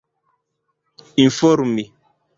informi 1.25 1.85